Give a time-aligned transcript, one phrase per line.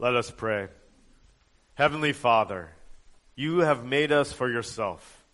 [0.00, 0.68] Let us pray.
[1.74, 2.70] Heavenly Father,
[3.36, 5.26] you have made us for yourself,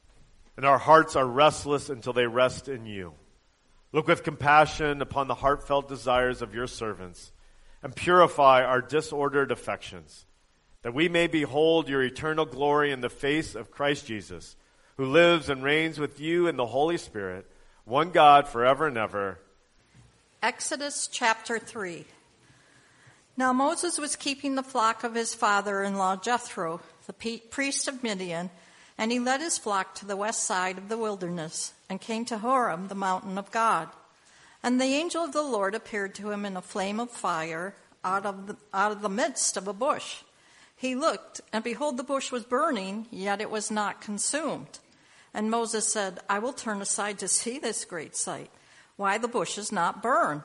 [0.56, 3.12] and our hearts are restless until they rest in you.
[3.92, 7.30] Look with compassion upon the heartfelt desires of your servants,
[7.80, 10.26] and purify our disordered affections,
[10.82, 14.56] that we may behold your eternal glory in the face of Christ Jesus,
[14.96, 17.48] who lives and reigns with you in the Holy Spirit,
[17.84, 19.38] one God forever and ever.
[20.42, 22.04] Exodus chapter 3.
[23.38, 28.02] Now Moses was keeping the flock of his father in law Jethro, the priest of
[28.02, 28.50] Midian,
[28.96, 32.38] and he led his flock to the west side of the wilderness and came to
[32.38, 33.88] Horeb, the mountain of God.
[34.62, 38.24] And the angel of the Lord appeared to him in a flame of fire out
[38.24, 40.22] of the, out of the midst of a bush.
[40.74, 44.78] He looked, and behold, the bush was burning, yet it was not consumed.
[45.34, 48.50] And Moses said, I will turn aside to see this great sight,
[48.96, 50.44] why the bush is not burned.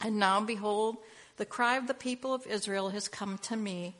[0.00, 0.96] And now, behold,
[1.36, 3.94] the cry of the people of Israel has come to me,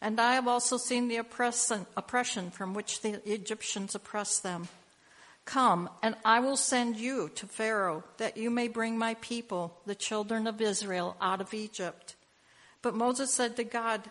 [0.00, 4.68] and I have also seen the oppression from which the Egyptians oppress them.
[5.44, 9.94] Come, and I will send you to Pharaoh, that you may bring my people, the
[9.94, 12.14] children of Israel, out of Egypt.
[12.80, 14.02] But Moses said to God,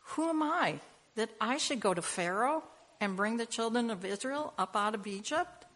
[0.00, 0.80] Who am I
[1.16, 2.62] that I should go to Pharaoh
[3.00, 5.66] and bring the children of Israel up out of Egypt?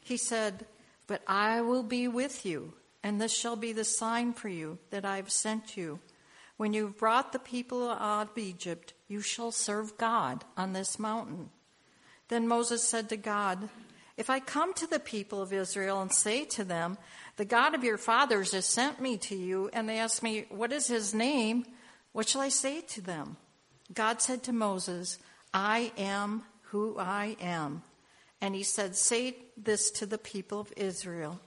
[0.00, 0.66] He said,
[1.06, 2.74] But I will be with you
[3.04, 6.00] and this shall be the sign for you that I have sent you.
[6.56, 10.98] When you have brought the people out of Egypt, you shall serve God on this
[10.98, 11.50] mountain.
[12.28, 13.68] Then Moses said to God,
[14.16, 16.96] If I come to the people of Israel and say to them,
[17.36, 20.72] The God of your fathers has sent me to you, and they ask me, What
[20.72, 21.66] is his name?
[22.12, 23.36] What shall I say to them?
[23.92, 25.18] God said to Moses,
[25.52, 27.82] I am who I am.
[28.40, 31.38] And he said, Say this to the people of Israel.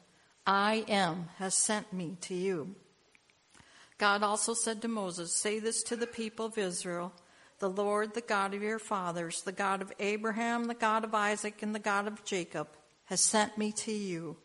[0.50, 2.74] I am has sent me to you.
[3.98, 7.12] God also said to Moses, Say this to the people of Israel
[7.60, 11.62] The Lord, the God of your fathers, the God of Abraham, the God of Isaac,
[11.62, 12.70] and the God of Jacob,
[13.06, 14.38] has sent me to you.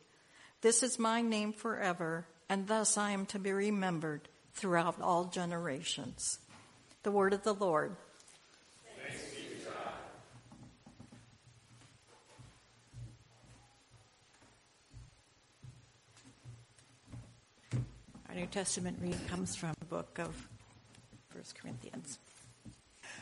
[0.61, 6.41] This is my name forever, and thus I am to be remembered throughout all generations.
[7.05, 7.95] The word of the Lord.
[18.33, 20.49] Our New Testament reading comes from the book of
[21.35, 22.19] 1 Corinthians.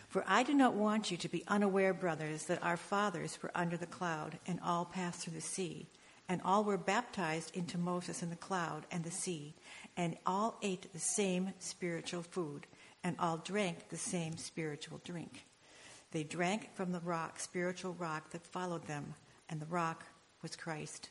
[0.07, 3.77] For I do not want you to be unaware, brothers, that our fathers were under
[3.77, 5.89] the cloud and all passed through the sea,
[6.29, 9.57] and all were baptized into Moses in the cloud and the sea,
[9.97, 12.69] and all ate the same spiritual food,
[13.03, 15.45] and all drank the same spiritual drink.
[16.13, 19.15] They drank from the rock, spiritual rock that followed them,
[19.49, 20.05] and the rock
[20.41, 21.11] was Christ.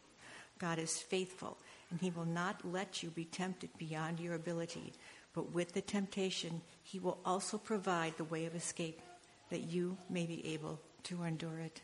[0.61, 1.57] God is faithful,
[1.89, 4.93] and He will not let you be tempted beyond your ability.
[5.33, 9.01] But with the temptation, He will also provide the way of escape
[9.49, 11.81] that you may be able to endure it.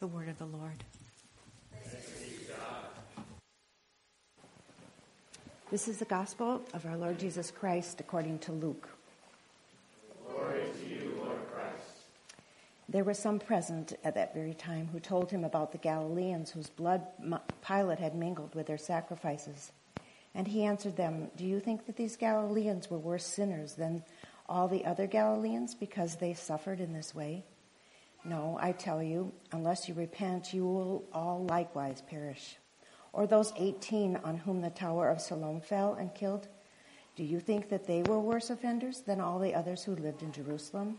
[0.00, 0.82] The word of the Lord.
[5.70, 8.88] This is the gospel of our Lord Jesus Christ according to Luke.
[10.28, 12.02] Glory to you, Lord Christ.
[12.88, 16.70] There were some present at that very time who told him about the Galileans whose
[16.70, 17.06] blood
[17.66, 19.72] Pilate had mingled with their sacrifices.
[20.34, 24.04] And he answered them, Do you think that these Galileans were worse sinners than
[24.48, 27.44] all the other Galileans because they suffered in this way?
[28.24, 32.56] No, I tell you, unless you repent, you will all likewise perish
[33.16, 36.48] or those 18 on whom the Tower of Siloam fell and killed?
[37.16, 40.32] Do you think that they were worse offenders than all the others who lived in
[40.32, 40.98] Jerusalem?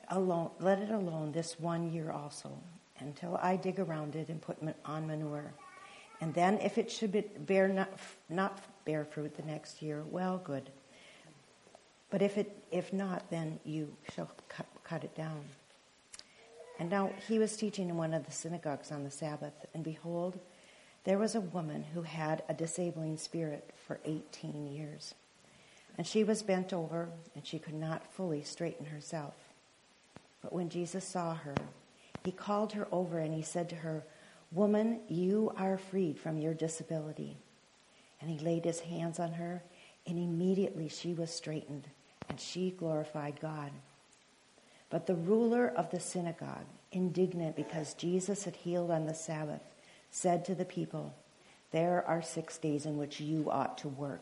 [0.11, 2.51] alone, let it alone this one year also,
[2.99, 5.53] until I dig around it and put on manure.
[6.19, 7.89] And then if it should bear not,
[8.29, 10.69] not bear fruit the next year, well, good.
[12.11, 15.41] But if, it, if not, then you shall cut, cut it down.
[16.77, 20.39] And now he was teaching in one of the synagogues on the Sabbath, and behold,
[21.03, 25.15] there was a woman who had a disabling spirit for 18 years.
[25.97, 29.33] And she was bent over, and she could not fully straighten herself.
[30.41, 31.55] But when Jesus saw her,
[32.23, 34.03] he called her over and he said to her,
[34.51, 37.37] Woman, you are freed from your disability.
[38.19, 39.63] And he laid his hands on her,
[40.05, 41.87] and immediately she was straightened,
[42.29, 43.71] and she glorified God.
[44.89, 49.61] But the ruler of the synagogue, indignant because Jesus had healed on the Sabbath,
[50.11, 51.15] said to the people,
[51.71, 54.21] There are six days in which you ought to work.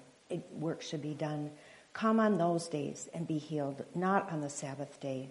[0.52, 1.50] Work should be done.
[1.94, 5.30] Come on those days and be healed, not on the Sabbath day.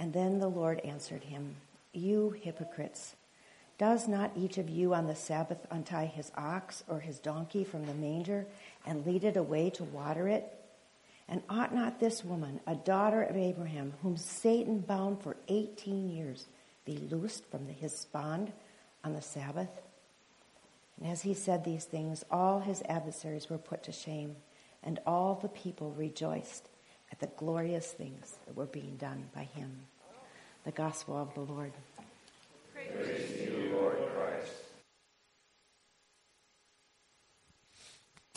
[0.00, 1.54] And then the Lord answered him,
[1.92, 3.14] You hypocrites,
[3.78, 7.86] does not each of you on the Sabbath untie his ox or his donkey from
[7.86, 8.46] the manger
[8.84, 10.52] and lead it away to water it?
[11.28, 16.46] And ought not this woman, a daughter of Abraham, whom Satan bound for 18 years,
[16.84, 18.52] be loosed from his bond?
[19.04, 19.70] on the Sabbath.
[20.98, 24.36] And as he said these things, all his adversaries were put to shame,
[24.82, 26.68] and all the people rejoiced
[27.10, 29.86] at the glorious things that were being done by him.
[30.64, 31.72] The Gospel of the Lord.
[32.74, 34.52] Praise you, Lord Christ.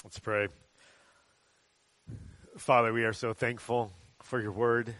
[0.05, 0.47] Let's pray.
[2.57, 3.91] Father, we are so thankful
[4.21, 4.95] for your word.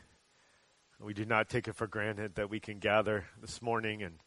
[0.99, 4.19] We do not take it for granted that we can gather this morning and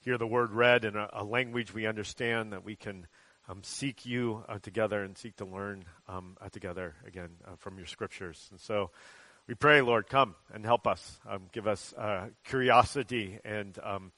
[0.00, 3.06] hear the word read in a, a language we understand, that we can
[3.48, 7.76] um, seek you uh, together and seek to learn um, uh, together again uh, from
[7.76, 8.48] your scriptures.
[8.50, 8.90] And so
[9.52, 11.20] we pray, Lord, come and help us.
[11.28, 14.12] Um, give us uh, curiosity and um,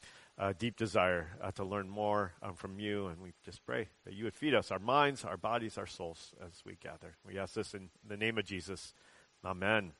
[0.59, 3.09] deep desire uh, to learn more um, from you.
[3.09, 6.35] And we just pray that you would feed us, our minds, our bodies, our souls
[6.41, 7.17] as we gather.
[7.27, 8.95] We ask this in the name of Jesus.
[9.45, 9.95] Amen.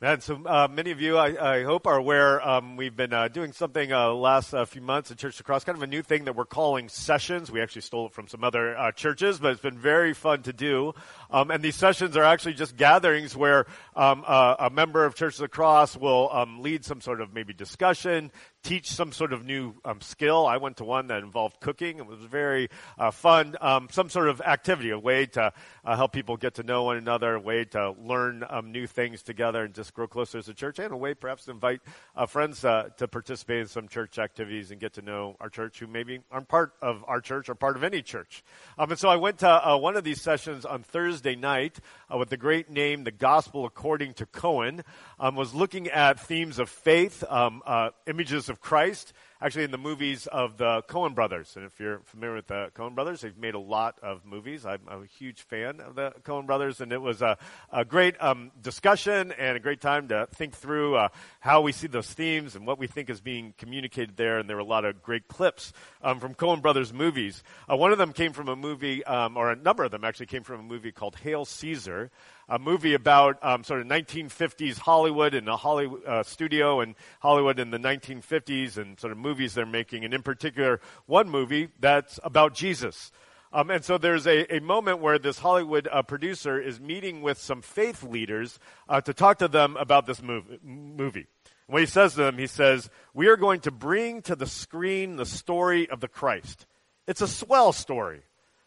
[0.00, 3.26] Man, so uh, many of you, I, I hope, are aware um, we've been uh,
[3.26, 6.26] doing something uh, last uh, few months at Church Across, kind of a new thing
[6.26, 7.50] that we're calling sessions.
[7.50, 10.52] We actually stole it from some other uh, churches, but it's been very fun to
[10.52, 10.92] do.
[11.30, 15.96] Um, and these sessions are actually just gatherings where um, a member of Church Across
[15.96, 18.30] will um, lead some sort of maybe discussion,
[18.62, 20.46] teach some sort of new um, skill.
[20.46, 21.98] I went to one that involved cooking.
[21.98, 22.68] It was very
[22.98, 23.56] uh, fun.
[23.60, 25.52] Um, some sort of activity, a way to
[25.84, 29.22] uh, help people get to know one another, a way to learn um, new things
[29.22, 31.80] together and just grow closer as a church, and a way perhaps to invite
[32.16, 35.78] uh, friends uh, to participate in some church activities and get to know our church
[35.78, 38.42] who maybe aren't part of our church or part of any church.
[38.78, 41.78] And so I went to uh, one of these sessions on Thursday night
[42.12, 44.82] uh, with the great name, The Gospel According to Coen,
[45.18, 47.62] um, was looking at themes of faith, um,
[48.06, 51.54] images of Christ, actually in the movies of the Coen brothers.
[51.56, 54.66] And if you're familiar with the Coen brothers, they've made a lot of movies.
[54.66, 57.38] I'm, I'm a huge fan of the Coen brothers, and it was a,
[57.72, 61.08] a great um, discussion and a great time to think through uh,
[61.40, 64.38] how we see those themes and what we think is being communicated there.
[64.38, 67.42] And there were a lot of great clips um, from Coen brothers movies.
[67.70, 70.26] Uh, one of them came from a movie, um, or a number of them actually
[70.26, 72.10] came from a movie called Hail Caesar
[72.48, 77.58] a movie about um, sort of 1950s Hollywood and a Hollywood uh, studio and Hollywood
[77.58, 82.18] in the 1950s and sort of movies they're making, and in particular, one movie that's
[82.22, 83.12] about Jesus.
[83.52, 87.38] Um, and so there's a, a, moment where this Hollywood uh, producer is meeting with
[87.38, 88.58] some faith leaders
[88.90, 91.26] uh, to talk to them about this mov- movie.
[91.66, 94.46] And what he says to them, he says, We are going to bring to the
[94.46, 96.66] screen the story of the Christ.
[97.06, 98.20] It's a swell story.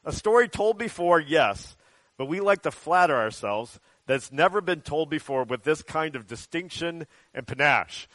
[0.03, 1.75] A story told before, yes,
[2.21, 6.15] but we like to flatter ourselves that it's never been told before with this kind
[6.15, 8.07] of distinction and panache.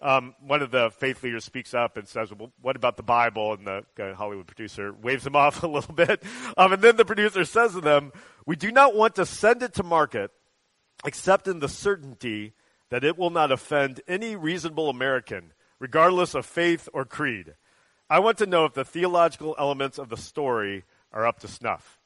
[0.00, 3.52] Um, one of the faith leaders speaks up and says, well, what about the Bible?
[3.52, 6.24] And the uh, Hollywood producer waves him off a little bit.
[6.56, 8.10] Um, and then the producer says to them,
[8.46, 10.32] we do not want to send it to market
[11.04, 12.54] except in the certainty
[12.90, 17.54] that it will not offend any reasonable American, regardless of faith or creed.
[18.10, 22.00] I want to know if the theological elements of the story are up to snuff.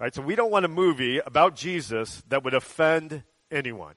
[0.00, 0.14] Right?
[0.14, 3.94] So we don't want a movie about Jesus that would offend anyone.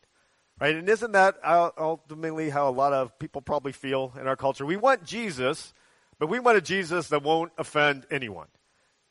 [0.60, 0.75] Right?
[0.75, 4.65] And isn't that ultimately how a lot of people probably feel in our culture?
[4.65, 5.74] We want Jesus,
[6.19, 8.48] but we want a Jesus that won't offend anyone.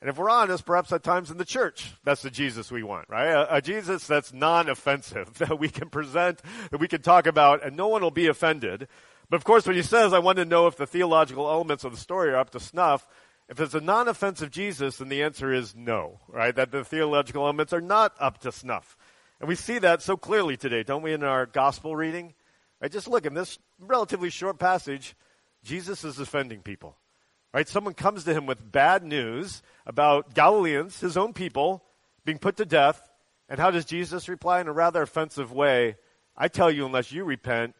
[0.01, 3.09] And if we're honest, perhaps at times in the church, that's the Jesus we want,
[3.09, 3.29] right?
[3.29, 7.75] A, a, Jesus that's non-offensive, that we can present, that we can talk about, and
[7.75, 8.87] no one will be offended.
[9.29, 11.91] But of course, when he says, I want to know if the theological elements of
[11.93, 13.07] the story are up to snuff,
[13.53, 16.55] if it's a non-offensive Jesus, then the answer is no, right?
[16.55, 18.97] That the theological elements are not up to snuff.
[19.39, 22.33] And we see that so clearly today, don't we, in our gospel reading?
[22.81, 22.91] Right?
[22.91, 25.15] Just look in this relatively short passage,
[25.63, 26.97] Jesus is offending people.
[27.53, 27.69] Right?
[27.69, 31.83] Someone comes to him with bad news about Galileans, his own people,
[32.25, 33.07] being put to death.
[33.49, 35.97] And how does Jesus reply in a rather offensive way?
[36.35, 37.75] I tell you, unless you repent,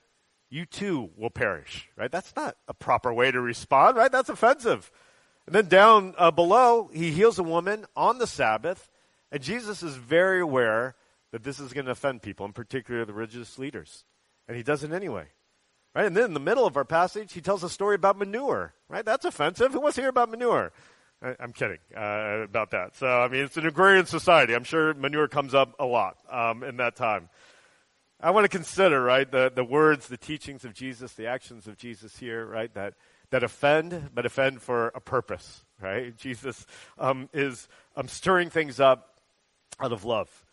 [0.52, 1.90] you too will perish.
[1.98, 2.12] Right?
[2.12, 4.12] That's not a proper way to respond, right?
[4.12, 4.92] That's offensive.
[5.46, 8.90] And then down uh, below, he heals a woman on the Sabbath.
[9.32, 10.96] And Jesus is very aware
[11.32, 14.06] that this is going to offend people, in particular the religious leaders.
[14.48, 15.28] And he does it anyway.
[15.96, 16.06] Right?
[16.06, 18.74] And then in the middle of our passage, he tells a story about manure.
[18.90, 19.06] Right?
[19.06, 19.74] That's offensive.
[19.74, 20.72] Who wants to hear about manure?
[21.22, 22.96] I, am kidding uh, about that.
[22.96, 24.54] So, I mean, it's an agrarian society.
[24.54, 27.30] I'm sure manure comes up a lot um, in that time.
[28.20, 31.78] I want to consider, right, the, the words, the teachings of Jesus, the actions of
[31.78, 32.94] Jesus here, right, that,
[33.34, 36.16] that offend, but offend for a purpose, right?
[36.16, 36.68] Jesus
[37.00, 39.20] um, is um, stirring things up
[39.80, 40.46] out of love.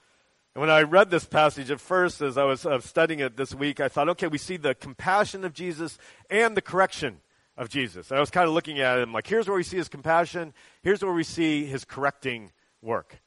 [0.55, 3.55] And when I read this passage at first, as I was uh, studying it this
[3.55, 5.99] week, I thought, okay, we see the compassion of Jesus
[6.31, 7.21] and the correction
[7.55, 8.11] of Jesus.
[8.11, 10.55] And I was kind of looking at him like, here's where we see his compassion,
[10.83, 13.21] here's where we see his correcting work.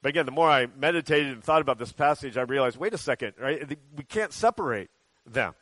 [0.00, 2.98] But again, the more I meditated and thought about this passage, I realized, wait a
[2.98, 3.78] second, right?
[3.94, 4.88] We can't separate
[5.26, 5.54] them.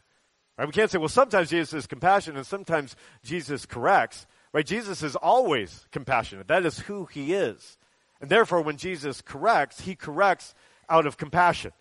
[0.57, 0.67] Right?
[0.67, 4.27] We can't say, well, sometimes Jesus is compassionate and sometimes Jesus corrects.
[4.53, 4.65] Right?
[4.65, 6.49] Jesus is always compassionate.
[6.49, 7.77] That is who he is.
[8.21, 10.55] And therefore, when Jesus corrects, he corrects
[10.89, 11.73] out of compassion.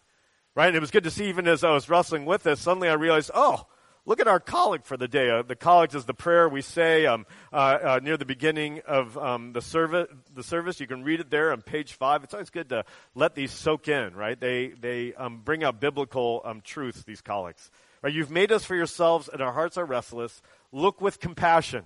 [0.56, 0.68] Right?
[0.68, 2.94] And it was good to see, even as I was wrestling with this, suddenly I
[2.94, 3.66] realized, oh,
[4.06, 5.30] look at our collect for the day.
[5.30, 9.18] Uh, the collect is the prayer we say um, uh, uh, near the beginning of
[9.18, 10.80] um, the, service, the service.
[10.80, 12.24] You can read it there on page five.
[12.24, 14.40] It's always good to let these soak in, right?
[14.40, 17.70] They, they um, bring out biblical um, truths, these collects.
[18.04, 18.14] Right?
[18.14, 20.42] You've made us for yourselves, and our hearts are restless.
[20.72, 21.86] Look with compassion.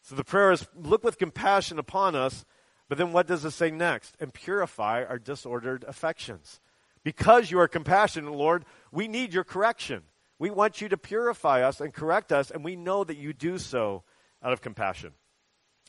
[0.00, 2.44] So the prayer is, look with compassion upon us
[2.92, 4.18] but then what does it say next?
[4.20, 6.60] And purify our disordered affections.
[7.02, 10.02] Because you are compassionate, Lord, we need your correction.
[10.38, 13.56] We want you to purify us and correct us, and we know that you do
[13.56, 14.02] so
[14.42, 15.12] out of compassion.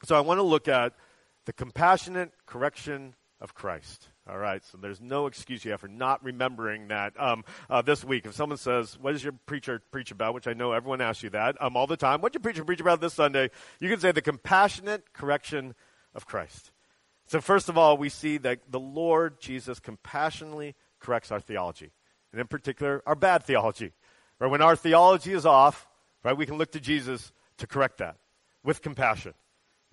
[0.05, 0.93] So I want to look at
[1.43, 4.07] the compassionate correction of Christ.
[4.29, 8.05] All right, so there's no excuse you have for not remembering that um, uh, this
[8.05, 8.25] week.
[8.25, 11.29] If someone says, "What does your preacher preach about?" which I know everyone asks you
[11.31, 13.49] that um, all the time, "What did your preacher preach about this Sunday?"
[13.81, 15.75] You can say the compassionate correction
[16.15, 16.71] of Christ.
[17.25, 21.91] So, first of all, we see that the Lord Jesus compassionately corrects our theology,
[22.31, 23.91] and in particular, our bad theology.
[24.39, 24.49] Right?
[24.49, 25.85] When our theology is off,
[26.23, 28.15] right, we can look to Jesus to correct that
[28.63, 29.33] with compassion.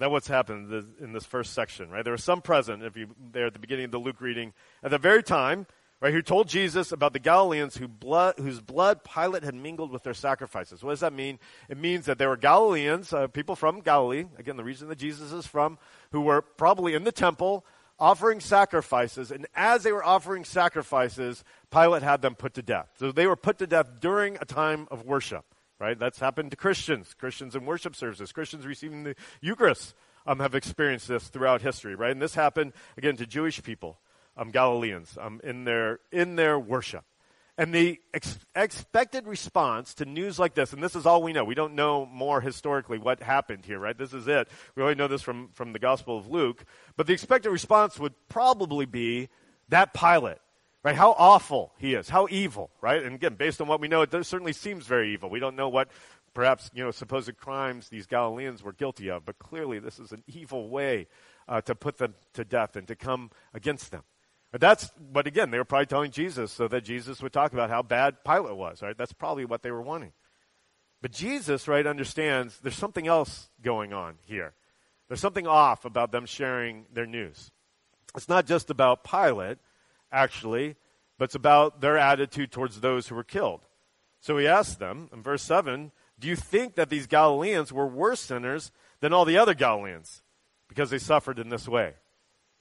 [0.00, 2.02] That's what's happened in this first section, right?
[2.02, 4.90] There was some present, if you there at the beginning of the Luke reading, at
[4.90, 5.66] the very time
[6.00, 10.02] right, who told Jesus about the Galileans who blood, whose blood Pilate had mingled with
[10.02, 10.82] their sacrifices.
[10.82, 11.38] What does that mean?
[11.68, 15.32] It means that there were Galileans, uh, people from Galilee, again, the region that Jesus
[15.32, 15.78] is from,
[16.12, 17.64] who were probably in the temple
[17.98, 19.30] offering sacrifices.
[19.30, 22.88] And as they were offering sacrifices, Pilate had them put to death.
[22.98, 25.44] So they were put to death during a time of worship,
[25.80, 25.98] right?
[25.98, 29.94] That's happened to Christians, Christians in worship services, Christians receiving the Eucharist.
[30.26, 32.10] Um, have experienced this throughout history, right?
[32.10, 33.98] And this happened again to Jewish people
[34.36, 37.04] um, Galileans um, in, their, in their worship.
[37.58, 41.44] And the ex- expected response to news like this, and this is all we know.
[41.44, 43.96] We don't know more historically what happened here, right?
[43.96, 44.48] This is it.
[44.76, 46.64] We only know this from, from the Gospel of Luke.
[46.96, 49.28] But the expected response would probably be
[49.68, 50.38] that Pilate,
[50.82, 50.96] right?
[50.96, 53.02] How awful he is, how evil, right?
[53.02, 55.30] And again, based on what we know, it certainly seems very evil.
[55.30, 55.88] We don't know what
[56.34, 60.22] perhaps, you know, supposed crimes these Galileans were guilty of, but clearly this is an
[60.26, 61.08] evil way
[61.48, 64.02] uh, to put them to death and to come against them.
[64.52, 67.70] But that's, but again, they were probably telling Jesus so that Jesus would talk about
[67.70, 68.96] how bad Pilate was, right?
[68.96, 70.12] That's probably what they were wanting.
[71.02, 74.54] But Jesus, right, understands there's something else going on here.
[75.08, 77.50] There's something off about them sharing their news.
[78.16, 79.58] It's not just about Pilate,
[80.12, 80.76] actually,
[81.18, 83.60] but it's about their attitude towards those who were killed.
[84.20, 88.20] So he asked them in verse 7 Do you think that these Galileans were worse
[88.20, 90.22] sinners than all the other Galileans
[90.68, 91.94] because they suffered in this way?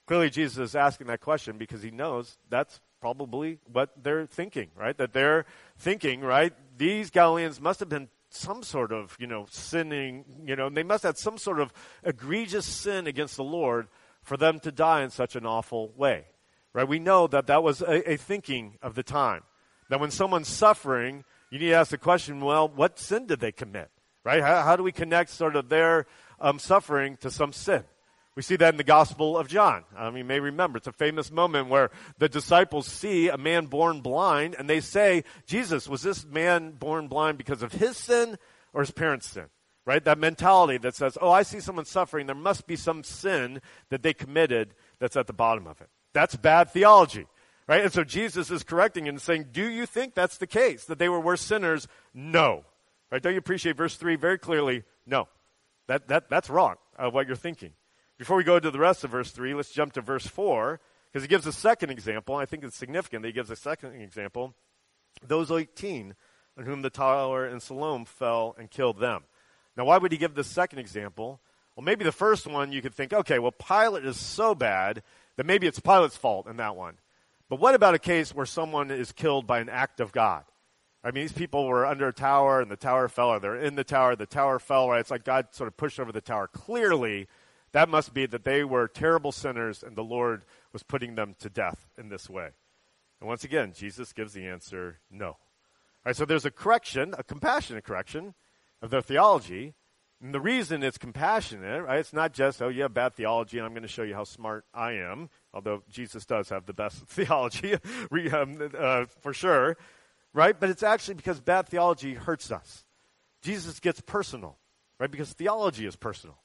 [0.08, 4.98] Clearly, Jesus is asking that question because he knows that's probably what they're thinking, right?
[4.98, 5.46] That they're
[5.78, 6.54] thinking, right?
[6.78, 11.04] These Galileans must have been some sort of, you know, sinning, you know, they must
[11.04, 13.88] have had some sort of egregious sin against the Lord
[14.24, 16.26] for them to die in such an awful way,
[16.74, 16.88] right?
[16.88, 19.44] We know that that was a, a thinking of the time.
[19.90, 23.52] That when someone's suffering, you need to ask the question, well, what sin did they
[23.52, 23.90] commit,
[24.24, 24.42] right?
[24.42, 26.06] How, how do we connect sort of their
[26.40, 27.84] um, suffering to some sin?
[28.36, 29.84] We see that in the Gospel of John.
[29.98, 34.02] Um, you may remember, it's a famous moment where the disciples see a man born
[34.02, 38.38] blind and they say, Jesus, was this man born blind because of his sin
[38.72, 39.48] or his parents' sin?
[39.86, 40.04] Right?
[40.06, 42.28] That mentality that says, oh, I see someone suffering.
[42.28, 43.60] There must be some sin
[43.90, 45.90] that they committed that's at the bottom of it.
[46.14, 47.28] That's bad theology.
[47.68, 47.84] Right?
[47.84, 50.86] And so Jesus is correcting and saying, do you think that's the case?
[50.86, 51.88] That they were worse sinners?
[52.16, 52.66] No.
[53.12, 53.22] Right?
[53.22, 54.84] Don't you appreciate verse 3 very clearly?
[55.06, 55.28] No.
[55.86, 57.74] That, that, that's wrong, of what you're thinking.
[58.18, 60.80] Before we go to the rest of verse 3, let's jump to verse 4,
[61.12, 62.36] because he gives a second example.
[62.36, 64.56] I think it's significant that he gives a second example.
[65.26, 66.16] Those 18
[66.58, 69.24] on whom the tower in Siloam fell and killed them.
[69.78, 71.40] Now, why would he give the second example?
[71.76, 75.02] Well, maybe the first one you could think, okay, well, Pilate is so bad
[75.40, 76.96] that maybe it's Pilate's fault in that one.
[77.48, 80.44] But what about a case where someone is killed by an act of God?
[81.02, 83.76] I mean, these people were under a tower and the tower fell, or they're in
[83.76, 85.00] the tower, the tower fell, right?
[85.00, 86.50] It's like God sort of pushed over the tower.
[86.50, 87.30] Clearly,
[87.72, 90.44] that must be that they were terrible sinners and the Lord
[90.74, 92.50] was putting them to death in this way.
[93.22, 95.28] And once again, Jesus gives the answer no.
[95.28, 95.38] All
[96.06, 98.34] right, so there's a correction, a compassionate correction
[98.82, 99.74] of their theology.
[100.22, 103.66] And the reason it's compassionate, right, it's not just, oh, you have bad theology and
[103.66, 106.98] I'm going to show you how smart I am, although Jesus does have the best
[107.08, 107.76] theology
[108.34, 109.78] um, uh, for sure,
[110.34, 110.60] right?
[110.60, 112.84] But it's actually because bad theology hurts us.
[113.42, 114.58] Jesus gets personal,
[115.00, 115.10] right?
[115.10, 116.38] Because theology is personal.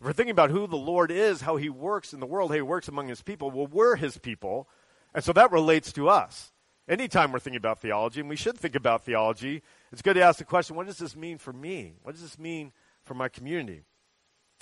[0.00, 2.56] If we're thinking about who the Lord is, how he works in the world, how
[2.56, 4.68] he works among his people, well, we're his people.
[5.14, 6.52] And so that relates to us.
[6.86, 10.38] Anytime we're thinking about theology, and we should think about theology, it's good to ask
[10.38, 11.94] the question what does this mean for me?
[12.02, 12.72] What does this mean
[13.04, 13.84] for my community?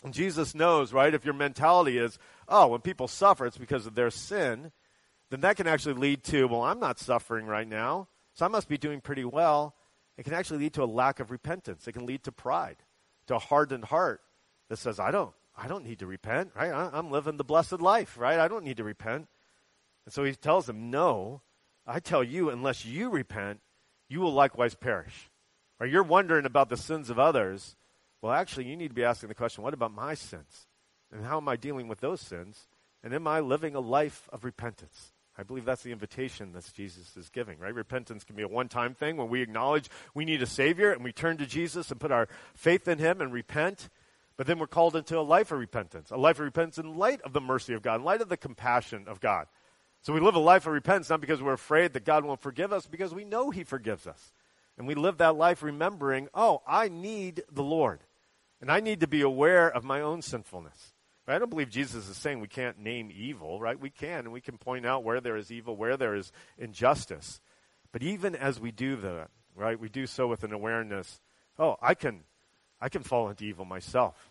[0.05, 3.95] And Jesus knows, right, if your mentality is, oh, when people suffer, it's because of
[3.95, 4.73] their sin,
[5.31, 8.69] then that can actually lead to, well, I'm not suffering right now, so I must
[8.69, 9.75] be doing pretty well.
[10.19, 11.87] It can actually lead to a lack of repentance.
[11.87, 12.77] It can lead to pride,
[13.29, 14.21] to a hardened heart
[14.69, 16.73] that says, I don't, I don't need to repent, right?
[16.73, 18.39] I'm living the blessed life, right?
[18.39, 19.29] I don't need to repent.
[20.05, 21.43] And so he tells them, No,
[21.87, 23.61] I tell you, unless you repent,
[24.09, 25.31] you will likewise perish.
[25.81, 27.77] Or you're wondering about the sins of others.
[28.23, 30.69] Well, actually, you need to be asking the question, what about my sins?
[31.13, 32.69] And how am I dealing with those sins?
[33.03, 35.13] And am I living a life of repentance?
[35.37, 37.75] I believe that's the invitation that Jesus is giving, right?
[37.75, 41.03] Repentance can be a one time thing when we acknowledge we need a Savior and
[41.03, 43.89] we turn to Jesus and put our faith in Him and repent.
[44.37, 47.21] But then we're called into a life of repentance, a life of repentance in light
[47.23, 49.47] of the mercy of God, in light of the compassion of God.
[50.03, 52.73] So we live a life of repentance not because we're afraid that God won't forgive
[52.73, 54.33] us, because we know He forgives us.
[54.79, 58.01] And we live that life remembering, oh, I need the Lord.
[58.63, 60.95] And I need to be aware of my own sinfulness.
[61.27, 63.79] I don't believe Jesus is saying we can't name evil, right?
[63.79, 67.41] We can, and we can point out where there is evil, where there is injustice.
[67.91, 71.21] But even as we do that, right, we do so with an awareness,
[71.59, 72.23] oh, I can
[72.81, 74.31] I can fall into evil myself.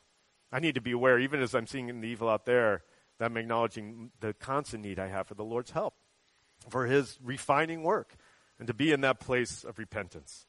[0.51, 2.83] I need to be aware, even as I'm seeing the evil out there,
[3.17, 5.93] that I'm acknowledging the constant need I have for the Lord's help,
[6.69, 8.15] for His refining work,
[8.59, 10.45] and to be in that place of repentance.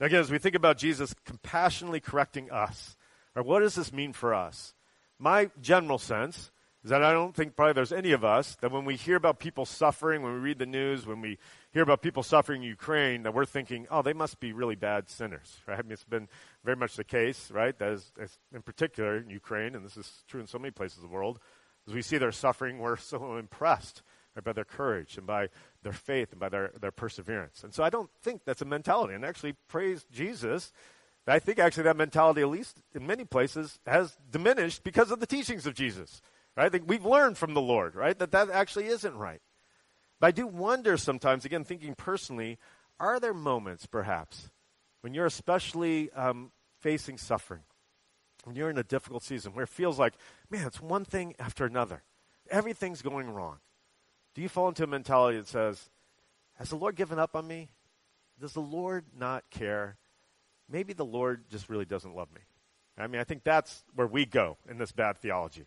[0.00, 2.96] Now, again, as we think about Jesus compassionately correcting us,
[3.38, 4.74] right, what does this mean for us?
[5.18, 6.50] My general sense
[6.84, 9.40] is that I don't think probably there's any of us that when we hear about
[9.40, 11.38] people suffering, when we read the news, when we
[11.72, 15.08] hear about people suffering in Ukraine, that we're thinking, oh, they must be really bad
[15.08, 15.78] sinners, right?
[15.78, 16.28] I mean, it's been
[16.64, 17.76] very much the case, right?
[17.78, 18.12] That is,
[18.54, 21.40] in particular in Ukraine, and this is true in so many places of the world,
[21.86, 24.02] as we see their suffering, we're so impressed
[24.36, 25.48] right, by their courage and by
[25.82, 27.64] their faith and by their, their perseverance.
[27.64, 29.14] And so I don't think that's a mentality.
[29.14, 30.72] And actually, praise Jesus,
[31.28, 35.26] I think actually that mentality, at least in many places, has diminished because of the
[35.26, 36.22] teachings of Jesus.
[36.56, 36.66] Right?
[36.66, 39.40] I think we've learned from the Lord, right, that that actually isn't right.
[40.20, 42.58] But I do wonder sometimes, again, thinking personally,
[42.98, 44.50] are there moments, perhaps,
[45.02, 47.62] when you're especially um, facing suffering,
[48.44, 50.14] when you're in a difficult season, where it feels like,
[50.50, 52.02] man, it's one thing after another,
[52.50, 53.58] everything's going wrong?
[54.34, 55.88] Do you fall into a mentality that says,
[56.58, 57.68] has the Lord given up on me?
[58.40, 59.96] Does the Lord not care?
[60.68, 62.40] Maybe the Lord just really doesn't love me.
[62.96, 65.66] I mean, I think that's where we go in this bad theology.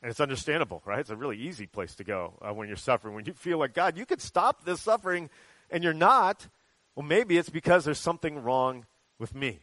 [0.00, 1.00] And it's understandable, right?
[1.00, 3.14] It's a really easy place to go uh, when you're suffering.
[3.14, 5.28] When you feel like, God, you could stop this suffering
[5.70, 6.46] and you're not.
[6.94, 8.86] Well, maybe it's because there's something wrong
[9.18, 9.58] with me.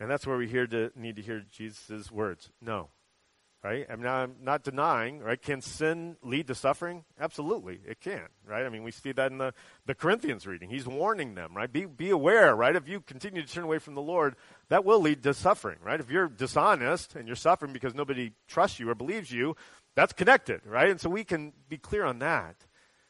[0.00, 2.50] And that's where we hear to, need to hear Jesus' words.
[2.60, 2.88] No,
[3.62, 3.86] right?
[3.88, 5.40] I mean, I'm not denying, right?
[5.40, 7.04] Can sin lead to suffering?
[7.20, 8.66] Absolutely, it can, right?
[8.66, 9.54] I mean, we see that in the,
[9.86, 10.68] the Corinthians reading.
[10.68, 11.72] He's warning them, right?
[11.72, 12.74] Be, be aware, right?
[12.74, 14.34] If you continue to turn away from the Lord,
[14.68, 16.00] that will lead to suffering, right?
[16.00, 19.54] If you're dishonest and you're suffering because nobody trusts you or believes you,
[19.94, 20.90] that's connected, right?
[20.90, 22.56] And so we can be clear on that,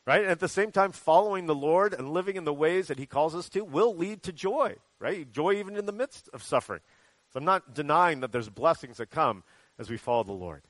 [0.07, 0.21] right?
[0.21, 3.07] And at the same time, following the Lord and living in the ways that He
[3.07, 5.31] calls us to will lead to joy, right?
[5.33, 6.81] Joy even in the midst of suffering.
[7.33, 9.45] So I'm not denying that there's blessings that come
[9.79, 10.63] as we follow the Lord.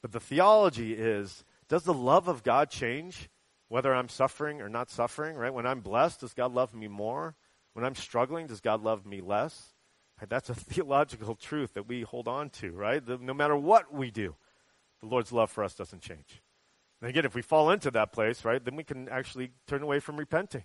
[0.00, 3.30] But the theology is does the love of God change
[3.68, 5.54] whether I'm suffering or not suffering, right?
[5.54, 7.34] When I'm blessed, does God love me more?
[7.72, 9.72] When I'm struggling, does God love me less?
[10.28, 13.04] That's a theological truth that we hold on to, right?
[13.04, 14.36] The, no matter what we do,
[15.00, 16.42] the Lord's love for us doesn't change.
[17.00, 20.00] And again, if we fall into that place, right, then we can actually turn away
[20.00, 20.64] from repenting.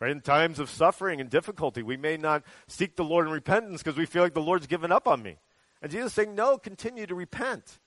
[0.00, 0.10] Right?
[0.10, 3.98] In times of suffering and difficulty, we may not seek the Lord in repentance because
[3.98, 5.38] we feel like the Lord's given up on me.
[5.86, 7.78] And Jesus saying, no, continue to repent,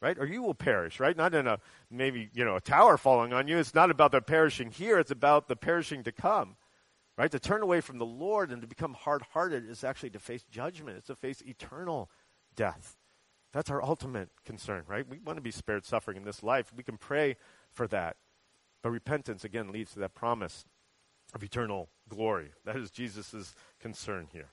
[0.00, 0.16] right?
[0.16, 1.16] Or you will perish, right?
[1.16, 1.58] Not in a,
[1.90, 3.58] maybe, you know, a tower falling on you.
[3.58, 5.00] It's not about the perishing here.
[5.00, 6.54] It's about the perishing to come,
[7.16, 7.32] right?
[7.32, 10.98] To turn away from the Lord and to become hard-hearted is actually to face judgment.
[10.98, 12.12] It's to face eternal
[12.54, 12.96] death.
[13.52, 15.04] That's our ultimate concern, right?
[15.08, 16.72] We want to be spared suffering in this life.
[16.76, 17.34] We can pray
[17.72, 18.18] for that.
[18.84, 20.64] But repentance, again, leads to that promise
[21.34, 22.52] of eternal glory.
[22.64, 24.50] That is Jesus' concern here.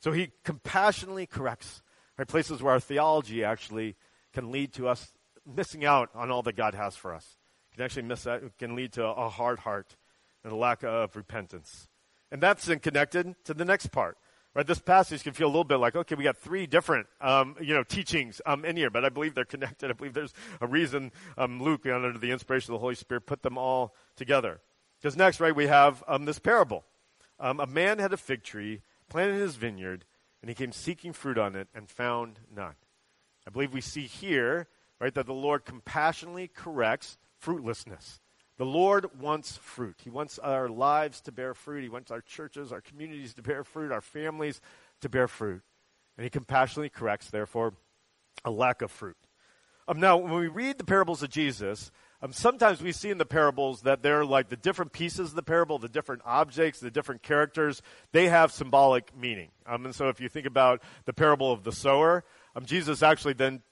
[0.00, 1.82] So he compassionately corrects
[2.18, 2.28] Right?
[2.28, 3.96] Places where our theology actually
[4.32, 5.12] can lead to us
[5.46, 7.38] missing out on all that God has for us.
[7.74, 8.58] Can actually miss that.
[8.58, 9.96] Can lead to a hard heart
[10.42, 11.88] and a lack of repentance.
[12.30, 14.18] And that's connected to the next part.
[14.54, 17.54] Right, this passage can feel a little bit like, okay, we got three different, um,
[17.60, 19.90] you know, teachings um, in here, but I believe they're connected.
[19.90, 23.42] I believe there's a reason um, Luke, under the inspiration of the Holy Spirit, put
[23.42, 24.60] them all together.
[25.00, 26.84] Because next, right, we have um, this parable.
[27.38, 30.04] Um, a man had a fig tree planted in his vineyard,
[30.40, 32.74] and he came seeking fruit on it and found none.
[33.46, 34.68] I believe we see here,
[35.00, 38.20] right, that the Lord compassionately corrects fruitlessness.
[38.58, 40.00] The Lord wants fruit.
[40.02, 41.82] He wants our lives to bear fruit.
[41.82, 44.60] He wants our churches, our communities to bear fruit, our families
[45.00, 45.62] to bear fruit.
[46.16, 47.74] And he compassionately corrects, therefore,
[48.44, 49.16] a lack of fruit.
[49.86, 53.26] Um, now, when we read the parables of Jesus, um, sometimes we see in the
[53.26, 57.22] parables that they're like the different pieces of the parable, the different objects, the different
[57.22, 57.80] characters,
[58.12, 59.50] they have symbolic meaning.
[59.66, 62.24] Um, and so if you think about the parable of the sower,
[62.56, 63.62] um, Jesus actually then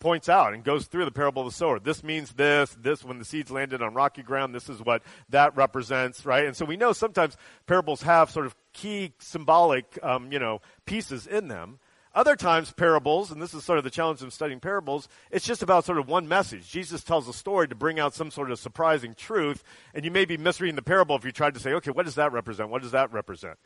[0.00, 1.80] points out and goes through the parable of the sower.
[1.80, 5.56] This means this, this, when the seeds landed on rocky ground, this is what that
[5.56, 6.44] represents, right?
[6.44, 11.26] And so we know sometimes parables have sort of key symbolic, um, you know, pieces
[11.26, 11.78] in them.
[12.14, 15.64] Other times, parables, and this is sort of the challenge of studying parables, it's just
[15.64, 16.70] about sort of one message.
[16.70, 20.24] Jesus tells a story to bring out some sort of surprising truth, and you may
[20.24, 22.70] be misreading the parable if you tried to say, okay, what does that represent?
[22.70, 23.58] What does that represent?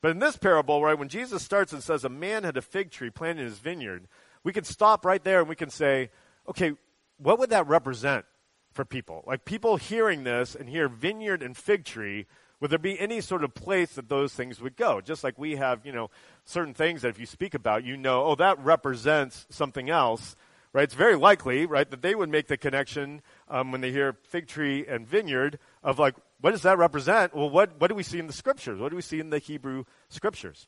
[0.00, 2.92] But in this parable, right, when Jesus starts and says a man had a fig
[2.92, 4.06] tree planted in his vineyard,
[4.44, 6.10] we can stop right there and we can say,
[6.48, 6.74] okay,
[7.18, 8.24] what would that represent
[8.72, 9.24] for people?
[9.26, 12.26] Like people hearing this and hear vineyard and fig tree,
[12.60, 15.00] would there be any sort of place that those things would go?
[15.00, 16.10] Just like we have, you know,
[16.44, 20.36] certain things that if you speak about, you know, oh, that represents something else,
[20.72, 20.84] right?
[20.84, 24.46] It's very likely, right, that they would make the connection um, when they hear fig
[24.46, 27.34] tree and vineyard of like, what does that represent?
[27.34, 28.80] Well, what, what do we see in the scriptures?
[28.80, 30.66] What do we see in the Hebrew scriptures?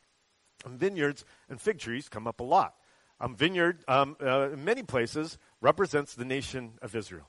[0.65, 2.75] Um, vineyards and fig trees come up a lot.
[3.21, 7.29] Um, vineyard, um, uh, in many places, represents the nation of Israel.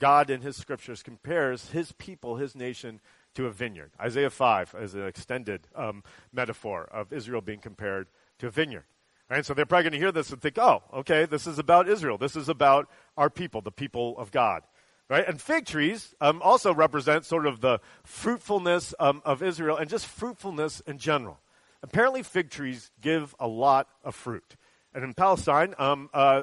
[0.00, 3.00] God in his scriptures compares his people, his nation,
[3.38, 3.92] to a vineyard.
[4.00, 8.08] Isaiah 5 is an extended um, metaphor of Israel being compared
[8.40, 8.82] to a vineyard.
[9.30, 9.46] Right?
[9.46, 12.18] So they're probably going to hear this and think, oh, okay, this is about Israel.
[12.18, 14.64] This is about our people, the people of God.
[15.08, 15.24] Right?
[15.26, 20.06] And fig trees um, also represent sort of the fruitfulness um, of Israel and just
[20.06, 21.38] fruitfulness in general.
[21.80, 24.56] Apparently, fig trees give a lot of fruit.
[24.92, 26.42] And in Palestine, um, uh,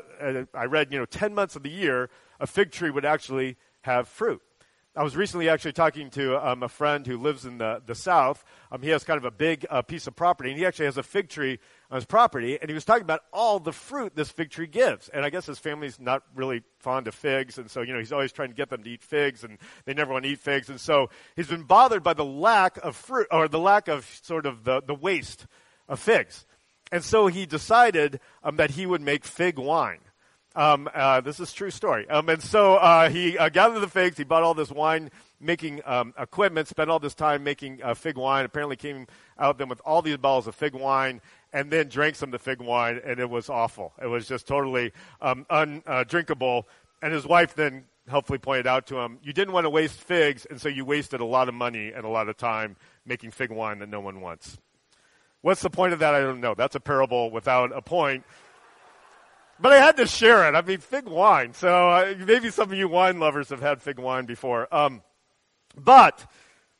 [0.53, 4.08] I read, you know, 10 months of the year, a fig tree would actually have
[4.08, 4.41] fruit.
[4.97, 8.45] I was recently actually talking to um, a friend who lives in the, the South.
[8.71, 10.97] Um, he has kind of a big uh, piece of property, and he actually has
[10.97, 11.60] a fig tree
[11.91, 15.10] on his property, and he was talking about all the fruit this fig tree gives.
[15.10, 18.13] And I guess his family's not really fond of figs, and so, you know, he's
[18.13, 20.69] always trying to get them to eat figs, and they never want to eat figs.
[20.69, 24.45] And so he's been bothered by the lack of fruit, or the lack of sort
[24.45, 25.45] of the, the waste
[25.89, 26.45] of figs.
[26.93, 29.99] And so he decided um, that he would make fig wine.
[30.55, 32.09] Um, uh, this is true story.
[32.09, 34.17] Um, and so uh, he uh, gathered the figs.
[34.17, 36.67] He bought all this wine making um, equipment.
[36.67, 38.45] Spent all this time making uh, fig wine.
[38.45, 41.21] Apparently came out then with all these bottles of fig wine.
[41.51, 43.93] and then drank some of the fig wine, and it was awful.
[44.01, 44.91] It was just totally
[45.21, 46.67] um, undrinkable.
[47.01, 50.45] And his wife then helpfully pointed out to him, you didn't want to waste figs,
[50.49, 53.51] and so you wasted a lot of money and a lot of time making fig
[53.51, 54.57] wine that no one wants.
[55.41, 56.13] What's the point of that?
[56.13, 56.55] I don't know.
[56.55, 58.23] That's a parable without a point.
[59.59, 60.55] But I had to share it.
[60.55, 61.53] I mean, fig wine.
[61.53, 64.73] So uh, maybe some of you wine lovers have had fig wine before.
[64.73, 65.01] Um,
[65.77, 66.25] but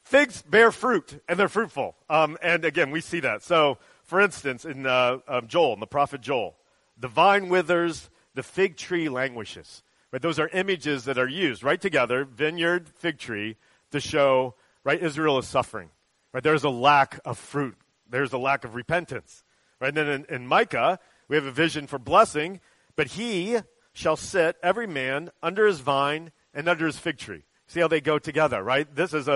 [0.04, 1.96] figs bear fruit, and they're fruitful.
[2.10, 3.44] Um, and again, we see that.
[3.44, 6.56] So, for instance, in uh, um, Joel, in the prophet Joel,
[6.98, 9.82] the vine withers, the fig tree languishes.
[10.12, 10.22] Right?
[10.22, 13.58] Those are images that are used right together, vineyard, fig tree,
[13.92, 15.90] to show right Israel is suffering.
[16.34, 16.44] Right?
[16.44, 17.78] There's a lack of fruit.
[18.10, 19.44] There's a lack of repentance.
[19.80, 19.90] Right?
[19.90, 22.60] And then in, in Micah, we have a vision for blessing,
[22.96, 23.58] but he
[23.94, 27.44] shall sit, every man, under his vine and under his fig tree.
[27.68, 28.94] See how they go together, right?
[28.94, 29.32] This is a,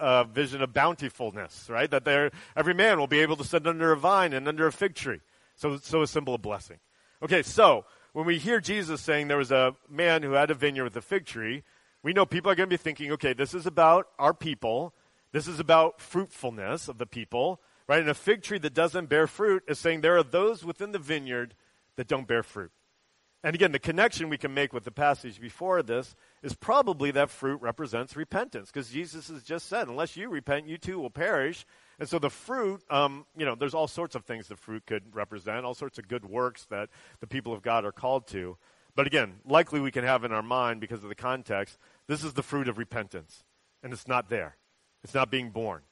[0.00, 1.90] a, a vision of bountifulness, right?
[1.90, 4.94] That every man will be able to sit under a vine and under a fig
[4.94, 5.20] tree.
[5.56, 6.78] So, so a symbol of blessing.
[7.22, 10.84] Okay, so when we hear Jesus saying there was a man who had a vineyard
[10.84, 11.62] with a fig tree,
[12.02, 14.94] we know people are going to be thinking, okay, this is about our people.
[15.32, 18.00] This is about fruitfulness of the people right?
[18.00, 20.98] And a fig tree that doesn't bear fruit is saying there are those within the
[20.98, 21.54] vineyard
[21.96, 22.72] that don't bear fruit.
[23.42, 27.28] And again, the connection we can make with the passage before this is probably that
[27.28, 31.66] fruit represents repentance, because Jesus has just said, unless you repent, you too will perish.
[31.98, 35.14] And so the fruit, um, you know, there's all sorts of things the fruit could
[35.14, 36.88] represent, all sorts of good works that
[37.20, 38.56] the people of God are called to.
[38.96, 42.32] But again, likely we can have in our mind, because of the context, this is
[42.32, 43.44] the fruit of repentance.
[43.82, 44.56] And it's not there,
[45.02, 45.82] it's not being borne.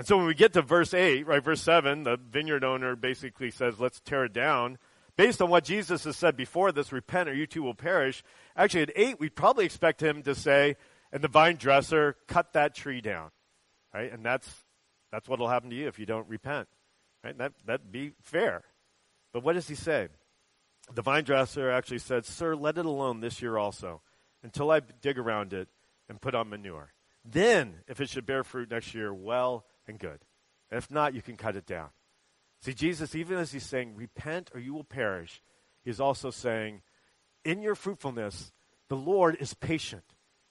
[0.00, 3.50] And so when we get to verse 8, right, verse 7, the vineyard owner basically
[3.50, 4.78] says, let's tear it down.
[5.18, 8.24] Based on what Jesus has said before this, repent or you too will perish.
[8.56, 10.76] Actually, at 8, we'd probably expect him to say,
[11.12, 13.28] and the vine dresser, cut that tree down.
[13.92, 14.10] Right?
[14.10, 14.50] And that's,
[15.12, 16.68] that's what will happen to you if you don't repent.
[17.22, 17.36] Right?
[17.36, 18.62] That, that'd be fair.
[19.34, 20.08] But what does he say?
[20.94, 24.00] The vine dresser actually said, Sir, let it alone this year also,
[24.42, 25.68] until I dig around it
[26.08, 26.94] and put on manure.
[27.22, 30.20] Then, if it should bear fruit next year, well and good.
[30.70, 31.90] And if not, you can cut it down.
[32.62, 35.42] See, Jesus, even as he's saying, repent or you will perish,
[35.82, 36.82] he's also saying,
[37.44, 38.52] in your fruitfulness,
[38.88, 40.04] the Lord is patient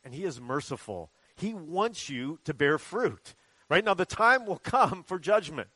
[0.04, 1.12] and he is merciful.
[1.36, 3.36] He wants you to bear fruit.
[3.70, 5.70] Right now, the time will come for judgment.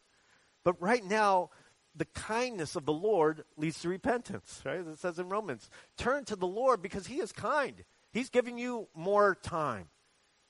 [0.63, 1.49] But right now,
[1.95, 4.80] the kindness of the Lord leads to repentance, right?
[4.80, 7.84] It says in Romans, turn to the Lord because he is kind.
[8.12, 9.89] He's giving you more time.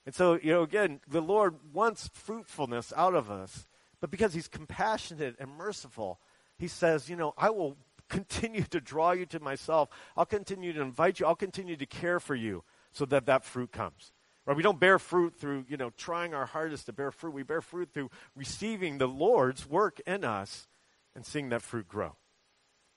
[0.06, 3.68] And so, you know, again, the Lord wants fruitfulness out of us,
[4.02, 6.20] but because He's compassionate and merciful,
[6.58, 7.78] He says, you know, I will
[8.10, 9.89] continue to draw you to myself.
[10.16, 11.26] I'll continue to invite you.
[11.26, 14.12] I'll continue to care for you so that that fruit comes.
[14.46, 14.58] Right?
[14.58, 17.34] We don't bear fruit through, you know, trying our hardest to bear fruit.
[17.34, 20.68] We bear fruit through receiving the Lord's work in us
[21.16, 22.16] and seeing that fruit grow.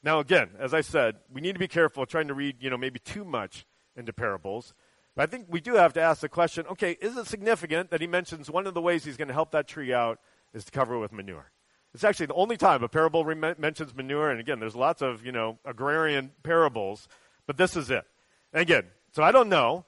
[0.02, 2.76] Now, again, as I said, we need to be careful trying to read, you know,
[2.76, 3.64] maybe too much
[3.96, 4.74] into parables
[5.16, 8.00] but I think we do have to ask the question okay, is it significant that
[8.00, 10.20] he mentions one of the ways he's going to help that tree out
[10.52, 11.50] is to cover it with manure?
[11.94, 14.30] It's actually the only time a parable re- mentions manure.
[14.30, 17.08] And again, there's lots of, you know, agrarian parables,
[17.46, 18.04] but this is it.
[18.52, 19.86] And again, so I don't know,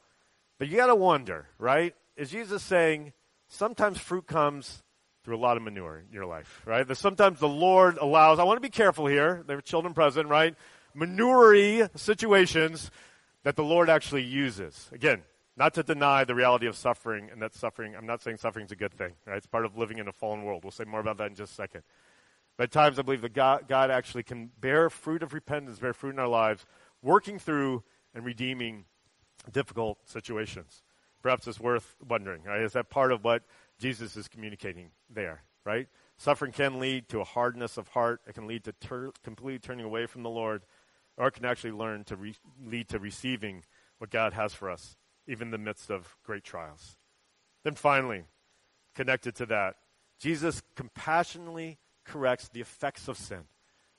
[0.59, 1.95] but you got to wonder, right?
[2.17, 3.13] Is Jesus saying
[3.49, 4.83] sometimes fruit comes
[5.23, 6.89] through a lot of manure in your life, right?
[6.89, 9.45] That sometimes the Lord allows, I want to be careful here.
[9.47, 10.55] There are children present, right?
[10.95, 12.91] Manure situations
[13.49, 14.91] that the Lord actually uses.
[14.93, 15.23] Again,
[15.57, 18.73] not to deny the reality of suffering, and that suffering, I'm not saying suffering is
[18.73, 19.39] a good thing, right?
[19.39, 20.65] It's part of living in a fallen world.
[20.65, 21.83] We'll say more about that in just a second.
[22.59, 25.95] But at times, I believe that God, God actually can bear fruit of repentance, bear
[25.95, 26.67] fruit in our lives,
[27.01, 27.85] working through
[28.15, 28.85] and redeeming
[29.51, 30.83] difficult situations.
[31.23, 32.61] Perhaps it's worth wondering, right?
[32.61, 33.45] Is that part of what
[33.79, 35.89] Jesus is communicating there, right?
[36.19, 38.21] Suffering can lead to a hardness of heart.
[38.27, 40.65] It can lead to ter- completely turning away from the Lord
[41.19, 43.65] or can actually learn to re- lead to receiving
[43.99, 46.97] what God has for us, even in the midst of great trials.
[47.65, 48.25] Then finally,
[48.95, 49.77] connected to that,
[50.19, 53.45] Jesus compassionately corrects the effects of sin,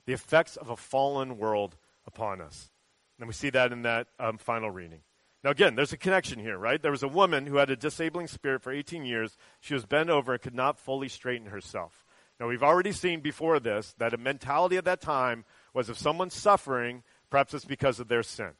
[0.06, 2.70] the effects of a fallen world upon us.
[3.18, 5.00] And we see that in that um, final reading.
[5.44, 6.80] Now, again, there's a connection here, right?
[6.80, 9.38] There was a woman who had a disabling spirit for 18 years.
[9.60, 12.04] She was bent over and could not fully straighten herself.
[12.38, 16.34] Now, we've already seen before this that a mentality at that time was if someone's
[16.34, 18.52] suffering, perhaps it's because of their sin.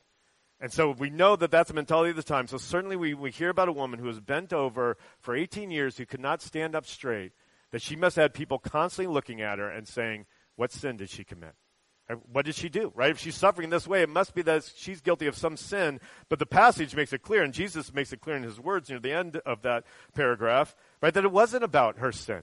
[0.61, 2.47] And so we know that that's the mentality of the time.
[2.47, 5.97] So certainly we, we hear about a woman who was bent over for 18 years
[5.97, 7.33] who could not stand up straight,
[7.71, 11.09] that she must have had people constantly looking at her and saying, What sin did
[11.09, 11.55] she commit?
[12.33, 12.93] What did she do?
[12.95, 13.11] Right?
[13.11, 16.01] If she's suffering this way, it must be that she's guilty of some sin.
[16.29, 18.99] But the passage makes it clear, and Jesus makes it clear in his words near
[18.99, 22.43] the end of that paragraph, right, that it wasn't about her sin.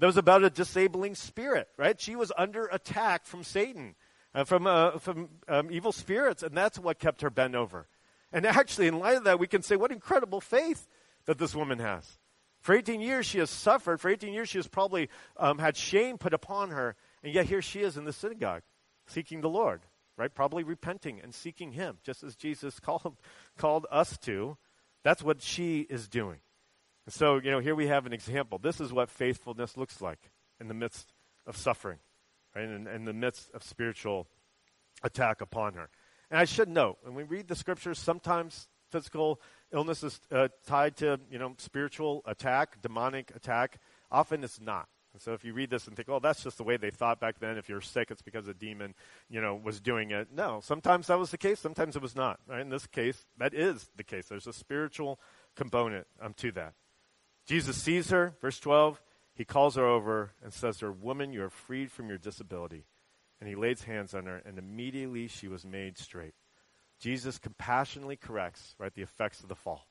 [0.00, 2.00] that was about a disabling spirit, right?
[2.00, 3.94] She was under attack from Satan,
[4.34, 7.86] uh, from, uh, from um, evil spirits, and that's what kept her bent over.
[8.32, 10.88] And actually, in light of that, we can say what incredible faith
[11.26, 12.18] that this woman has.
[12.60, 14.00] For 18 years, she has suffered.
[14.00, 16.96] For 18 years, she has probably um, had shame put upon her.
[17.22, 18.62] And yet, here she is in the synagogue,
[19.06, 19.82] seeking the Lord,
[20.16, 20.34] right?
[20.34, 23.16] Probably repenting and seeking Him, just as Jesus called,
[23.56, 24.56] called us to.
[25.04, 26.40] That's what she is doing.
[27.06, 28.58] And so, you know, here we have an example.
[28.58, 31.12] This is what faithfulness looks like in the midst
[31.46, 31.98] of suffering,
[32.54, 32.64] right?
[32.64, 34.26] In, in the midst of spiritual
[35.02, 35.88] attack upon her.
[36.30, 39.40] And I should note, when we read the scriptures, sometimes physical
[39.72, 43.78] illness is uh, tied to, you know, spiritual attack, demonic attack.
[44.10, 44.88] Often it's not.
[45.12, 47.20] And so if you read this and think, oh, that's just the way they thought
[47.20, 47.56] back then.
[47.56, 48.94] If you're sick, it's because a demon,
[49.30, 50.28] you know, was doing it.
[50.32, 51.60] No, sometimes that was the case.
[51.60, 52.40] Sometimes it was not.
[52.48, 52.60] Right?
[52.60, 54.26] In this case, that is the case.
[54.26, 55.20] There's a spiritual
[55.54, 56.74] component um, to that.
[57.46, 59.00] Jesus sees her, verse 12.
[59.34, 62.84] He calls her over and says to her, Woman, you are freed from your disability.
[63.40, 66.34] And he lays hands on her, and immediately she was made straight.
[67.00, 69.86] Jesus compassionately corrects, right, the effects of the fall.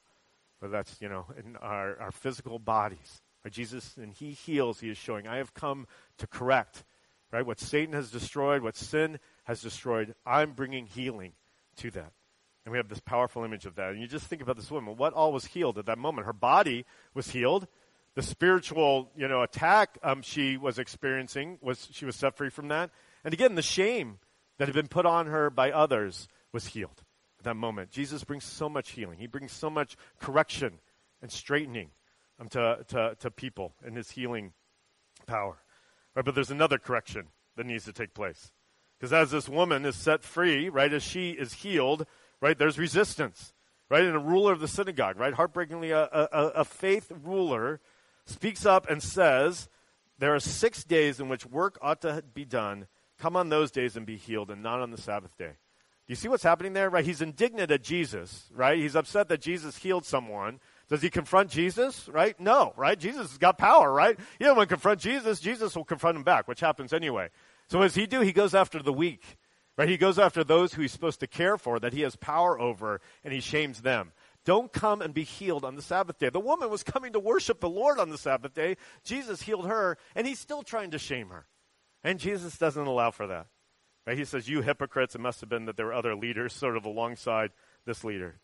[0.59, 3.21] Whether that's, you know, in our, our physical bodies.
[3.43, 3.53] Right?
[3.53, 6.85] Jesus, and he heals, he is showing, I have come to correct,
[7.31, 7.45] right?
[7.45, 11.33] What Satan has destroyed, what sin has destroyed, I'm bringing healing
[11.77, 12.13] to that.
[12.65, 13.91] And we have this powerful image of that.
[13.91, 14.95] And you just think about this woman.
[14.95, 16.25] What all was healed at that moment?
[16.25, 17.67] Her body was healed.
[18.15, 22.67] The spiritual, you know, attack um, she was experiencing was she was set free from
[22.67, 22.91] that.
[23.23, 24.19] And again, the shame
[24.57, 27.03] that had been put on her by others was healed
[27.39, 27.89] at that moment.
[27.89, 29.17] Jesus brings so much healing.
[29.17, 30.79] He brings so much correction
[31.21, 31.89] and straightening
[32.39, 34.53] um, to, to, to people in his healing
[35.25, 35.57] power.
[36.15, 38.51] Right, but there's another correction that needs to take place.
[38.99, 42.05] Because as this woman is set free, right, as she is healed,
[42.39, 42.57] right?
[42.57, 43.53] There's resistance,
[43.89, 44.03] right?
[44.03, 45.33] And a ruler of the synagogue, right?
[45.33, 47.81] Heartbreakingly, a, a, a faith ruler
[48.25, 49.69] speaks up and says,
[50.19, 52.87] There are six days in which work ought to be done.
[53.19, 55.53] Come on those days and be healed, and not on the Sabbath day.
[56.05, 56.89] Do you see what's happening there?
[56.89, 57.05] Right?
[57.05, 58.77] He's indignant at Jesus, right?
[58.77, 60.59] He's upset that Jesus healed someone.
[60.89, 62.09] Does he confront Jesus?
[62.09, 62.37] Right?
[62.39, 62.99] No, right?
[62.99, 64.19] Jesus has got power, right?
[64.37, 65.39] He doesn't want to confront Jesus.
[65.39, 67.29] Jesus will confront him back, which happens anyway.
[67.69, 68.19] So what does he do?
[68.19, 69.23] He goes after the weak.
[69.77, 69.89] Right?
[69.89, 73.01] He goes after those who he's supposed to care for, that he has power over,
[73.23, 74.11] and he shames them.
[74.45, 76.29] Don't come and be healed on the Sabbath day.
[76.29, 78.77] The woman was coming to worship the Lord on the Sabbath day.
[79.03, 81.45] Jesus healed her, and he's still trying to shame her.
[82.03, 83.47] And Jesus doesn't allow for that.
[84.05, 84.17] Right?
[84.17, 86.85] He says, You hypocrites, it must have been that there were other leaders sort of
[86.85, 87.51] alongside
[87.85, 88.39] this leader.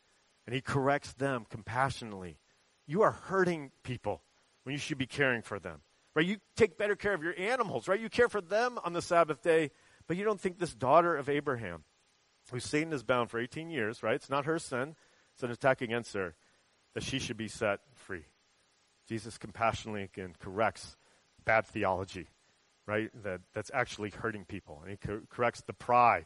[0.45, 2.39] And he corrects them compassionately.
[2.88, 4.23] You are hurting people
[4.63, 5.81] when you should be caring for them.
[6.15, 6.25] Right?
[6.25, 7.99] You take better care of your animals, right?
[7.99, 9.71] You care for them on the Sabbath day
[10.09, 11.83] but you don't think this daughter of Abraham,
[12.51, 14.15] who Satan has bound for 18 years, right?
[14.15, 14.95] It's not her sin,
[15.39, 16.36] it's an attack against her,
[16.95, 18.25] that she should be set free.
[19.08, 20.97] Jesus compassionately again corrects
[21.45, 22.28] bad theology,
[22.86, 23.10] right?
[23.23, 24.82] That, that's actually hurting people.
[24.82, 26.25] And he co- corrects the pride,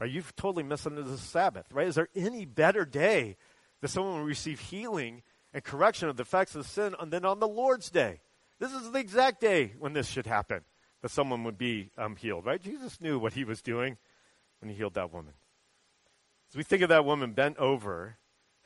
[0.00, 0.10] right?
[0.10, 1.86] You've totally misunderstood the Sabbath, right?
[1.86, 3.36] Is there any better day
[3.80, 5.22] that someone will receive healing
[5.54, 8.18] and correction of the effects of sin than on the Lord's day?
[8.58, 10.62] This is the exact day when this should happen
[11.02, 12.60] that someone would be um, healed, right?
[12.60, 13.98] Jesus knew what he was doing
[14.60, 15.34] when he healed that woman.
[16.50, 18.16] As we think of that woman bent over,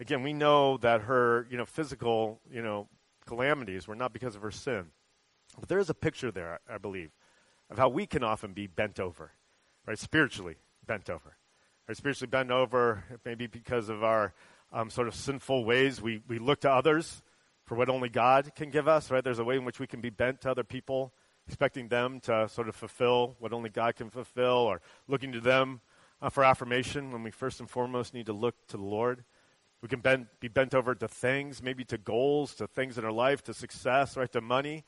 [0.03, 2.89] again, we know that her, you know, physical, you know,
[3.25, 4.87] calamities were not because of her sin.
[5.59, 7.13] But there is a picture there, I believe,
[7.71, 9.31] of how we can often be bent over,
[9.87, 9.99] right?
[9.99, 11.37] Spiritually bent over.
[11.87, 11.97] Right?
[11.97, 14.35] Spiritually bent over, maybe because of our
[14.73, 16.03] um, sort of sinful ways.
[16.03, 17.23] We, we look to others
[17.65, 19.23] for what only God can give us, right?
[19.23, 21.13] There's a way in which we can be bent to other people
[21.47, 25.81] expecting them to sort of fulfill what only God can fulfill, or looking to them
[26.21, 29.25] uh, for affirmation when we first and foremost need to look to the Lord.
[29.83, 33.13] We can bend, be bent over to things, maybe to goals, to things in our
[33.13, 34.85] life, to success, right, to money.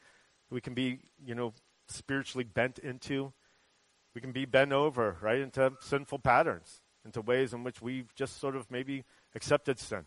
[0.51, 1.53] We can be, you know,
[1.89, 3.33] spiritually bent into.
[4.15, 8.39] We can be bent over, right, into sinful patterns, into ways in which we've just
[8.39, 9.05] sort of maybe
[9.35, 10.05] accepted sin.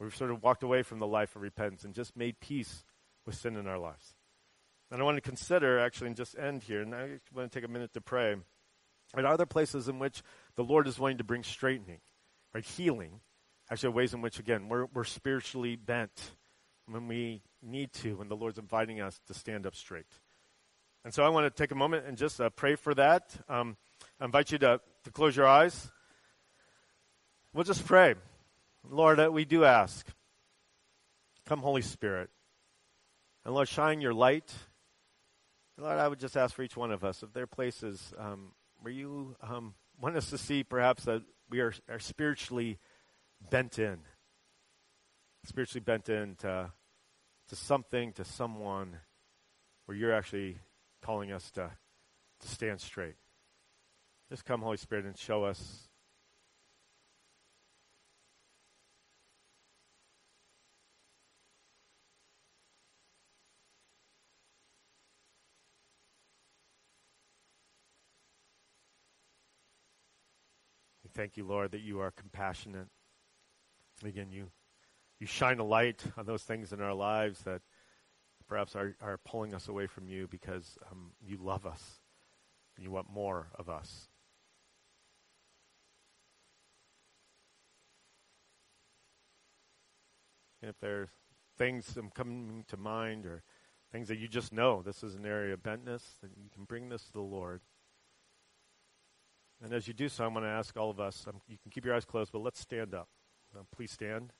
[0.00, 2.84] We've sort of walked away from the life of repentance and just made peace
[3.24, 4.14] with sin in our lives.
[4.90, 7.68] And I want to consider, actually, and just end here, and I want to take
[7.68, 8.34] a minute to pray.
[9.14, 10.22] And are there places in which
[10.56, 12.00] the Lord is wanting to bring straightening,
[12.52, 12.64] right?
[12.64, 13.20] Healing,
[13.70, 16.32] actually, ways in which, again, we're, we're spiritually bent
[16.86, 20.06] when we need to, when the Lord's inviting us to stand up straight.
[21.04, 23.36] And so I want to take a moment and just uh, pray for that.
[23.48, 23.76] Um,
[24.20, 25.90] I invite you to, to close your eyes.
[27.52, 28.14] We'll just pray.
[28.88, 30.06] Lord, uh, we do ask,
[31.46, 32.30] come, Holy Spirit.
[33.44, 34.52] And Lord, shine your light
[35.78, 38.52] Lord, I would just ask for each one of us if there are places um,
[38.80, 42.78] where you um, want us to see perhaps that we are, are spiritually
[43.50, 43.98] bent in,
[45.44, 46.72] spiritually bent in to,
[47.48, 48.98] to something, to someone,
[49.86, 50.58] where you're actually
[51.02, 51.70] calling us to,
[52.40, 53.16] to stand straight.
[54.28, 55.88] Just come, Holy Spirit, and show us.
[71.04, 72.88] We thank you, Lord, that you are compassionate.
[74.04, 74.50] Again, you
[75.18, 77.62] you shine a light on those things in our lives that
[78.48, 82.00] perhaps are, are pulling us away from you because um, you love us
[82.76, 84.08] and you want more of us.
[90.60, 91.08] And if there's
[91.56, 93.42] things coming to mind or
[93.92, 96.88] things that you just know this is an area of bentness, then you can bring
[96.88, 97.60] this to the Lord.
[99.62, 101.70] And as you do so, I'm going to ask all of us, um, you can
[101.70, 103.08] keep your eyes closed, but let's stand up.
[103.56, 104.32] Uh, please stand.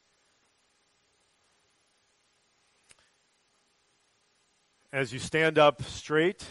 [4.93, 6.45] As you stand up straight,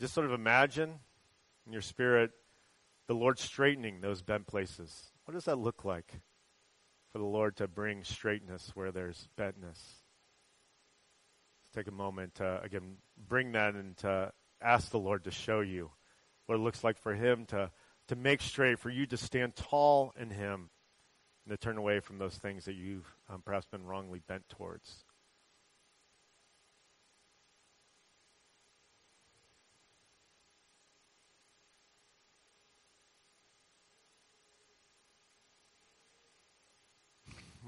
[0.00, 0.94] just sort of imagine
[1.66, 2.30] in your spirit
[3.08, 5.12] the Lord straightening those bent places.
[5.24, 6.20] What does that look like?
[7.12, 9.52] for the Lord to bring straightness where there's bentness.
[11.60, 12.96] Let's take a moment to, again,
[13.28, 15.90] bring that and to ask the Lord to show you
[16.46, 17.70] what it looks like for Him to,
[18.08, 20.70] to make straight, for you to stand tall in Him
[21.44, 25.04] and to turn away from those things that you've um, perhaps been wrongly bent towards.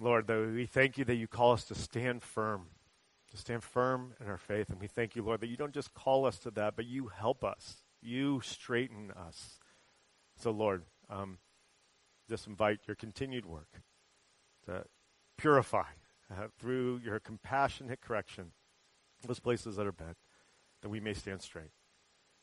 [0.01, 2.66] Lord, that we thank you that you call us to stand firm,
[3.30, 4.68] to stand firm in our faith.
[4.70, 7.09] And we thank you, Lord, that you don't just call us to that, but you
[7.09, 7.85] help us.
[8.03, 9.61] You straighten us.
[10.45, 11.38] So, Lord, um,
[12.28, 13.80] just invite your continued work
[14.66, 14.84] to
[15.38, 15.86] purify
[16.30, 18.53] uh, through your compassionate correction
[19.26, 20.16] those places that are bad,
[20.82, 21.70] that we may stand straight.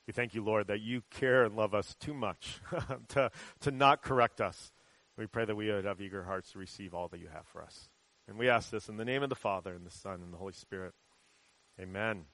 [0.07, 2.59] We thank you, Lord, that you care and love us too much
[3.09, 3.29] to,
[3.59, 4.71] to not correct us
[5.15, 7.61] we pray that we would have eager hearts to receive all that you have for
[7.61, 7.87] us.
[8.27, 10.37] And we ask this in the name of the Father, and the Son, and the
[10.37, 10.95] Holy Spirit.
[11.79, 12.25] Amen.